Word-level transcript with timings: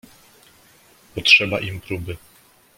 "Potrzeba 1.15 1.59
im 1.59 1.79
próby." 1.81 2.17